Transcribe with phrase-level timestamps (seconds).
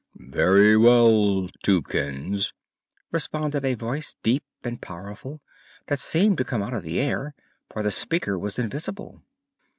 [0.15, 2.53] "Very well, Tubekins,"
[3.11, 5.43] responded a Voice, deep and powerful,
[5.89, 7.35] that seemed to come out of the air,
[7.71, 9.21] for the speaker was invisible.